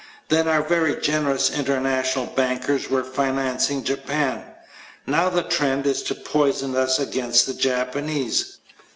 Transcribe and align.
Then 0.29 0.47
our 0.47 0.63
very 0.63 0.95
generous 0.99 1.51
international 1.51 2.25
bankers 2.25 2.89
were 2.89 3.03
financing 3.03 3.83
Japan. 3.83 4.43
Now 5.05 5.29
the 5.29 5.43
trend 5.43 5.85
is 5.85 6.01
to 6.01 6.15
poison 6.15 6.75
us 6.75 6.97
against 6.97 7.45
the 7.45 7.53
Japanese. 7.53 8.57